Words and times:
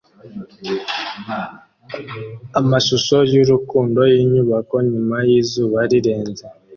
Amashusho 2.59 3.15
yurukundo 3.33 4.01
yinyubako 4.13 4.75
nyuma 4.91 5.15
yizuba 5.29 5.79
rirenze 5.91 6.45